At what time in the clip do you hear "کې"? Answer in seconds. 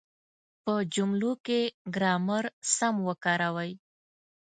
1.45-1.61